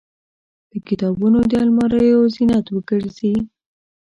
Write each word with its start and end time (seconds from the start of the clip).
د 0.71 0.73
کتابتونونو 0.87 1.39
د 1.51 1.53
الماریو 1.65 2.19
زینت 2.35 2.65
وګرځي. 2.71 3.35